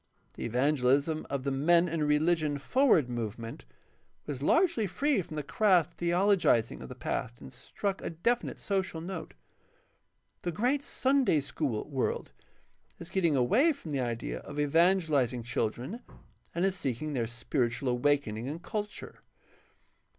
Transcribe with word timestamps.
The 0.33 0.45
evangelism 0.45 1.27
of 1.29 1.43
the 1.43 1.51
Men 1.51 1.87
and 1.87 2.07
Religion 2.07 2.57
Forward 2.57 3.07
Movement 3.07 3.65
was 4.25 4.41
largely 4.41 4.87
free 4.87 5.21
from 5.21 5.35
the 5.35 5.43
crass 5.43 5.93
theologizing 5.93 6.81
of 6.81 6.89
the 6.89 6.95
past 6.95 7.39
and 7.39 7.53
struck 7.53 8.01
a 8.01 8.09
definite 8.09 8.57
social 8.57 8.99
note. 8.99 9.35
The 10.41 10.51
great 10.51 10.81
Sunday 10.81 11.39
school 11.39 11.87
world 11.87 12.31
is 12.97 13.11
getting 13.11 13.35
away 13.35 13.73
from 13.73 13.91
the 13.91 13.99
idea 14.01 14.39
of 14.39 14.59
evangelizing 14.59 15.43
children 15.43 16.01
and 16.55 16.65
is 16.65 16.75
seeking 16.75 17.13
their 17.13 17.27
spiritual 17.27 17.87
awaken 17.87 18.37
ing 18.37 18.49
and 18.49 18.59
culture. 18.59 19.19